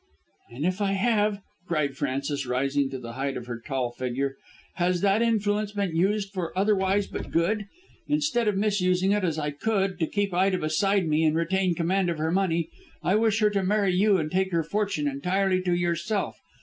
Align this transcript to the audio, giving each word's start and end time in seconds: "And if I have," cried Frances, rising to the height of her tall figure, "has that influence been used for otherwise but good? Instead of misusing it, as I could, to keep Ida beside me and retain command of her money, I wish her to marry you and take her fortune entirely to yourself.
"And 0.49 0.65
if 0.65 0.81
I 0.81 0.93
have," 0.93 1.41
cried 1.67 1.95
Frances, 1.95 2.47
rising 2.47 2.89
to 2.89 2.97
the 2.97 3.11
height 3.13 3.37
of 3.37 3.45
her 3.45 3.61
tall 3.63 3.91
figure, 3.91 4.35
"has 4.77 5.01
that 5.01 5.21
influence 5.21 5.73
been 5.73 5.95
used 5.95 6.33
for 6.33 6.57
otherwise 6.57 7.05
but 7.05 7.29
good? 7.29 7.67
Instead 8.07 8.47
of 8.47 8.57
misusing 8.57 9.11
it, 9.11 9.23
as 9.23 9.37
I 9.37 9.51
could, 9.51 9.99
to 9.99 10.07
keep 10.07 10.33
Ida 10.33 10.57
beside 10.57 11.07
me 11.07 11.23
and 11.23 11.35
retain 11.37 11.75
command 11.75 12.09
of 12.09 12.17
her 12.17 12.31
money, 12.31 12.71
I 13.03 13.13
wish 13.13 13.41
her 13.41 13.51
to 13.51 13.61
marry 13.61 13.93
you 13.93 14.17
and 14.17 14.31
take 14.31 14.51
her 14.51 14.63
fortune 14.63 15.07
entirely 15.07 15.61
to 15.61 15.75
yourself. 15.75 16.39